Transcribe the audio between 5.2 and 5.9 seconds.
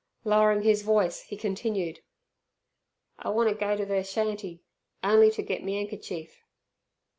ter get me